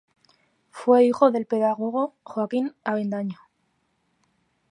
Fue 0.71 1.05
hijo 1.05 1.29
del 1.29 1.45
pedagogo 1.45 2.15
Joaquín 2.23 2.73
Avendaño. 2.83 3.37